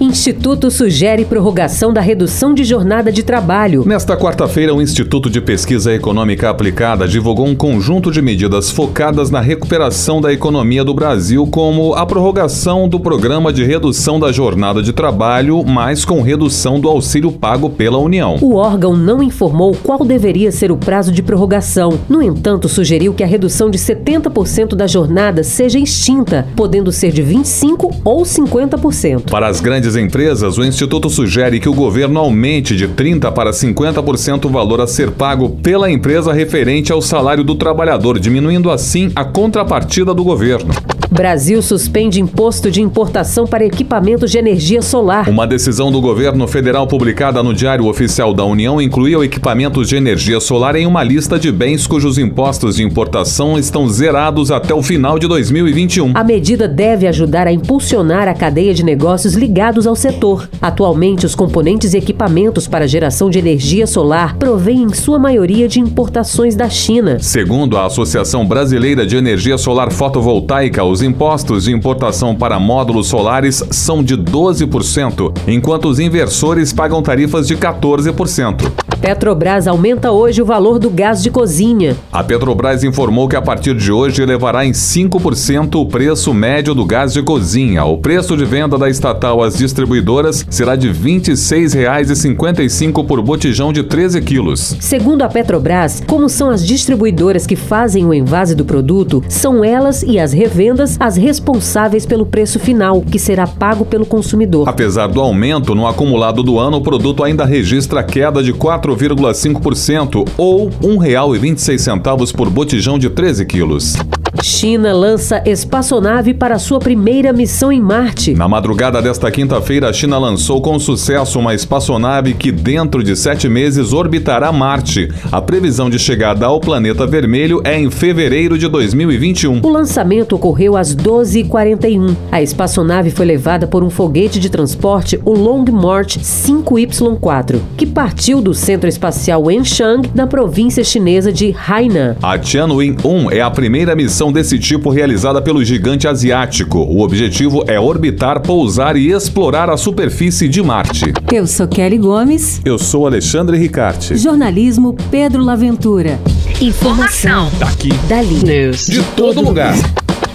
Instituto 0.00 0.72
sugere 0.72 1.24
prorrogação 1.24 1.92
da 1.92 2.00
redução 2.00 2.52
de 2.52 2.64
jornada 2.64 3.12
de 3.12 3.22
trabalho. 3.22 3.84
Nesta 3.86 4.16
quarta-feira, 4.16 4.74
o 4.74 4.82
Instituto 4.82 5.30
de 5.30 5.40
Pesquisa 5.40 5.94
Econômica 5.94 6.50
Aplicada 6.50 7.06
divulgou 7.06 7.46
um 7.46 7.54
conjunto 7.54 8.10
de 8.10 8.20
medidas 8.20 8.70
focadas 8.70 9.30
na 9.30 9.40
recuperação 9.40 10.20
da 10.20 10.32
economia 10.32 10.82
do 10.82 10.92
Brasil, 10.92 11.46
como 11.46 11.94
a 11.94 12.04
prorrogação 12.04 12.88
do 12.88 12.98
programa 12.98 13.52
de 13.52 13.62
redução 13.62 14.18
da 14.18 14.32
jornada 14.32 14.82
de 14.82 14.92
trabalho, 14.92 15.64
mais 15.64 16.04
com 16.04 16.20
redução 16.20 16.80
do 16.80 16.88
auxílio 16.88 17.30
pago 17.30 17.70
pela 17.70 17.98
União. 17.98 18.38
O 18.42 18.56
órgão 18.56 18.96
não 18.96 19.22
informou 19.22 19.76
qual 19.80 20.04
deveria 20.04 20.50
ser 20.50 20.72
o 20.72 20.76
prazo 20.76 21.12
de 21.12 21.22
prorrogação. 21.22 22.00
No 22.08 22.20
entanto, 22.20 22.68
sugeriu 22.68 23.14
que 23.14 23.22
a 23.22 23.28
redução 23.28 23.70
de 23.70 23.78
70% 23.78 24.74
da 24.74 24.88
jornada 24.88 25.44
seja 25.44 25.78
extinta, 25.78 26.48
podendo 26.56 26.90
ser 26.90 27.12
de 27.12 27.22
25% 27.22 28.00
ou 28.04 28.22
50%. 28.22 29.30
Para 29.30 29.46
as 29.46 29.60
grandes 29.60 29.83
empresas, 29.96 30.56
o 30.56 30.64
Instituto 30.64 31.10
sugere 31.10 31.60
que 31.60 31.68
o 31.68 31.74
governo 31.74 32.18
aumente 32.18 32.74
de 32.74 32.88
30% 32.88 33.32
para 33.32 33.50
50% 33.50 34.46
o 34.46 34.48
valor 34.48 34.80
a 34.80 34.86
ser 34.86 35.10
pago 35.10 35.50
pela 35.62 35.90
empresa 35.90 36.32
referente 36.32 36.90
ao 36.90 37.02
salário 37.02 37.44
do 37.44 37.54
trabalhador, 37.54 38.18
diminuindo 38.18 38.70
assim 38.70 39.12
a 39.14 39.24
contrapartida 39.24 40.14
do 40.14 40.24
governo. 40.24 40.72
Brasil 41.14 41.62
suspende 41.62 42.20
imposto 42.20 42.72
de 42.72 42.82
importação 42.82 43.46
para 43.46 43.64
equipamentos 43.64 44.32
de 44.32 44.36
energia 44.36 44.82
solar. 44.82 45.28
Uma 45.28 45.46
decisão 45.46 45.92
do 45.92 46.00
governo 46.00 46.44
federal 46.48 46.88
publicada 46.88 47.40
no 47.40 47.54
Diário 47.54 47.86
Oficial 47.86 48.34
da 48.34 48.44
União 48.44 48.82
incluía 48.82 49.24
equipamentos 49.24 49.88
de 49.88 49.94
energia 49.94 50.40
solar 50.40 50.74
em 50.74 50.88
uma 50.88 51.04
lista 51.04 51.38
de 51.38 51.52
bens 51.52 51.86
cujos 51.86 52.18
impostos 52.18 52.74
de 52.74 52.82
importação 52.82 53.56
estão 53.56 53.88
zerados 53.88 54.50
até 54.50 54.74
o 54.74 54.82
final 54.82 55.16
de 55.16 55.28
2021. 55.28 56.14
A 56.16 56.24
medida 56.24 56.66
deve 56.66 57.06
ajudar 57.06 57.46
a 57.46 57.52
impulsionar 57.52 58.26
a 58.26 58.34
cadeia 58.34 58.74
de 58.74 58.82
negócios 58.82 59.34
ligados 59.34 59.86
ao 59.86 59.94
setor. 59.94 60.48
Atualmente, 60.60 61.24
os 61.24 61.36
componentes 61.36 61.94
e 61.94 61.98
equipamentos 61.98 62.66
para 62.66 62.88
geração 62.88 63.30
de 63.30 63.38
energia 63.38 63.86
solar 63.86 64.36
provêm 64.36 64.82
em 64.82 64.92
sua 64.92 65.20
maioria 65.20 65.68
de 65.68 65.78
importações 65.78 66.56
da 66.56 66.68
China. 66.68 67.20
Segundo 67.20 67.78
a 67.78 67.86
Associação 67.86 68.44
Brasileira 68.44 69.06
de 69.06 69.16
Energia 69.16 69.56
Solar 69.56 69.92
Fotovoltaica, 69.92 70.82
os 70.82 71.03
impostos 71.04 71.64
de 71.64 71.72
importação 71.72 72.34
para 72.34 72.58
módulos 72.58 73.06
solares 73.06 73.62
são 73.70 74.02
de 74.02 74.16
12%, 74.16 75.32
enquanto 75.46 75.88
os 75.88 76.00
inversores 76.00 76.72
pagam 76.72 77.02
tarifas 77.02 77.46
de 77.46 77.56
14%. 77.56 78.83
Petrobras 79.04 79.68
aumenta 79.68 80.10
hoje 80.10 80.40
o 80.40 80.46
valor 80.46 80.78
do 80.78 80.88
gás 80.88 81.22
de 81.22 81.30
cozinha. 81.30 81.94
A 82.10 82.24
Petrobras 82.24 82.82
informou 82.82 83.28
que 83.28 83.36
a 83.36 83.42
partir 83.42 83.76
de 83.76 83.92
hoje 83.92 84.22
elevará 84.22 84.64
em 84.64 84.72
5% 84.72 85.78
o 85.78 85.84
preço 85.84 86.32
médio 86.32 86.74
do 86.74 86.86
gás 86.86 87.12
de 87.12 87.22
cozinha. 87.22 87.84
O 87.84 87.98
preço 87.98 88.34
de 88.34 88.46
venda 88.46 88.78
da 88.78 88.88
estatal 88.88 89.42
às 89.42 89.58
distribuidoras 89.58 90.46
será 90.48 90.74
de 90.74 90.88
R$ 90.88 90.94
26,55 90.94 93.06
por 93.06 93.20
botijão 93.20 93.74
de 93.74 93.82
13 93.82 94.22
quilos. 94.22 94.74
Segundo 94.80 95.20
a 95.20 95.28
Petrobras, 95.28 96.02
como 96.06 96.26
são 96.26 96.48
as 96.48 96.66
distribuidoras 96.66 97.46
que 97.46 97.56
fazem 97.56 98.06
o 98.06 98.14
envase 98.14 98.54
do 98.54 98.64
produto, 98.64 99.22
são 99.28 99.62
elas 99.62 100.02
e 100.02 100.18
as 100.18 100.32
revendas 100.32 100.96
as 100.98 101.18
responsáveis 101.18 102.06
pelo 102.06 102.24
preço 102.24 102.58
final, 102.58 103.02
que 103.02 103.18
será 103.18 103.46
pago 103.46 103.84
pelo 103.84 104.06
consumidor. 104.06 104.66
Apesar 104.66 105.08
do 105.08 105.20
aumento, 105.20 105.74
no 105.74 105.86
acumulado 105.86 106.42
do 106.42 106.58
ano, 106.58 106.78
o 106.78 106.82
produto 106.82 107.22
ainda 107.22 107.44
registra 107.44 108.02
queda 108.02 108.42
de 108.42 108.54
4,5% 108.96 110.28
ou 110.36 110.68
R$ 110.68 110.74
1,26 110.82 112.32
por 112.34 112.48
botijão 112.50 112.98
de 112.98 113.10
13 113.10 113.44
quilos. 113.46 113.94
China 114.42 114.92
lança 114.92 115.42
espaçonave 115.46 116.34
para 116.34 116.58
sua 116.58 116.78
primeira 116.78 117.32
missão 117.32 117.70
em 117.70 117.80
Marte. 117.80 118.34
Na 118.34 118.48
madrugada 118.48 119.00
desta 119.00 119.30
quinta-feira, 119.30 119.88
a 119.88 119.92
China 119.92 120.18
lançou 120.18 120.60
com 120.60 120.78
sucesso 120.78 121.38
uma 121.38 121.54
espaçonave 121.54 122.34
que, 122.34 122.50
dentro 122.50 123.02
de 123.02 123.16
sete 123.16 123.48
meses, 123.48 123.92
orbitará 123.92 124.52
Marte. 124.52 125.08
A 125.30 125.40
previsão 125.40 125.88
de 125.88 125.98
chegada 125.98 126.46
ao 126.46 126.60
planeta 126.60 127.06
vermelho 127.06 127.60
é 127.64 127.78
em 127.78 127.90
fevereiro 127.90 128.58
de 128.58 128.68
2021. 128.68 129.60
O 129.62 129.68
lançamento 129.68 130.34
ocorreu 130.34 130.76
às 130.76 130.94
12h41. 130.94 132.14
A 132.30 132.42
espaçonave 132.42 133.10
foi 133.10 133.26
levada 133.26 133.66
por 133.66 133.84
um 133.84 133.90
foguete 133.90 134.40
de 134.40 134.50
transporte, 134.50 135.20
o 135.24 135.32
Long 135.32 135.64
March 135.70 136.18
5Y4, 136.18 137.60
que 137.76 137.86
partiu 137.86 138.40
do 138.40 138.52
Centro 138.52 138.88
Espacial 138.88 139.42
Wenchang, 139.44 140.10
na 140.14 140.26
província 140.26 140.82
chinesa 140.82 141.32
de 141.32 141.54
Hainan. 141.66 142.16
A 142.22 142.38
Tianwen-1 142.38 143.32
é 143.32 143.40
a 143.40 143.50
primeira 143.50 143.94
missão 144.24 144.32
desse 144.32 144.58
tipo 144.58 144.90
realizada 144.90 145.42
pelo 145.42 145.64
gigante 145.64 146.08
asiático. 146.08 146.78
O 146.78 147.02
objetivo 147.02 147.64
é 147.66 147.78
orbitar, 147.78 148.40
pousar 148.40 148.96
e 148.96 149.10
explorar 149.10 149.68
a 149.68 149.76
superfície 149.76 150.48
de 150.48 150.62
Marte. 150.62 151.12
Eu 151.32 151.46
sou 151.46 151.66
Kelly 151.66 151.98
Gomes. 151.98 152.60
Eu 152.64 152.78
sou 152.78 153.06
Alexandre 153.06 153.58
Ricarte. 153.58 154.16
Jornalismo 154.16 154.96
Pedro 155.10 155.42
Laventura. 155.42 156.18
Informação. 156.60 157.50
Daqui. 157.58 157.92
Dali. 158.08 158.44
News. 158.44 158.86
De 158.86 159.02
todo 159.16 159.42
lugar. 159.42 159.74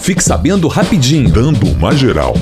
Fique 0.00 0.22
sabendo 0.22 0.68
rapidinho. 0.68 1.30
Dando 1.30 1.66
uma 1.66 1.94
geral. 1.94 2.34